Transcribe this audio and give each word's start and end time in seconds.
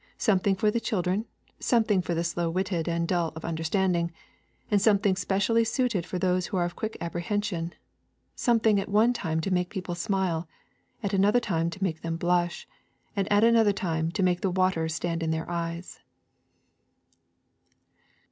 Something 0.17 0.55
for 0.55 0.71
the 0.71 0.79
children, 0.79 1.25
something 1.59 2.01
for 2.01 2.15
the 2.15 2.23
slow 2.23 2.49
witted 2.49 2.89
and 2.89 3.03
the 3.03 3.07
dull 3.07 3.31
of 3.35 3.45
understanding, 3.45 4.11
and 4.71 4.81
something 4.81 5.15
specially 5.15 5.63
suited 5.63 6.07
for 6.07 6.17
those 6.17 6.47
who 6.47 6.57
are 6.57 6.65
of 6.65 6.71
a 6.71 6.73
quick 6.73 6.97
apprehension; 6.99 7.73
something 8.33 8.79
at 8.79 8.89
one 8.89 9.13
time 9.13 9.41
to 9.41 9.53
make 9.53 9.69
the 9.69 9.73
people 9.75 9.93
smile, 9.93 10.47
at 11.03 11.13
another 11.13 11.39
time 11.39 11.69
to 11.69 11.83
make 11.83 12.01
them 12.01 12.17
blush, 12.17 12.67
and 13.15 13.31
at 13.31 13.43
another 13.43 13.73
time 13.73 14.09
to 14.13 14.23
make 14.23 14.41
the 14.41 14.49
water 14.49 14.89
stand 14.89 15.21
in 15.21 15.29
their 15.29 15.47
eyes. 15.47 15.99